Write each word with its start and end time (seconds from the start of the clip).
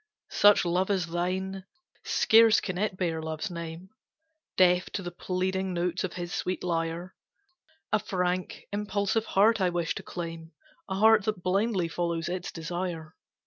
Such 0.31 0.65
love 0.65 0.89
as 0.89 1.05
thine, 1.05 1.63
scarce 2.03 2.59
can 2.59 2.79
it 2.79 2.97
bear 2.97 3.21
love's 3.21 3.51
name, 3.51 3.89
Deaf 4.57 4.89
to 4.93 5.03
the 5.03 5.11
pleading 5.11 5.75
notes 5.75 6.03
of 6.03 6.13
his 6.13 6.33
sweet 6.33 6.63
lyre, 6.63 7.13
A 7.93 7.99
frank, 7.99 8.65
impulsive 8.73 9.25
heart 9.27 9.61
I 9.61 9.69
wish 9.69 9.93
to 9.93 10.01
claim, 10.01 10.53
A 10.89 10.95
heart 10.95 11.25
that 11.25 11.43
blindly 11.43 11.87
follows 11.87 12.29
its 12.29 12.51
desire. 12.51 13.15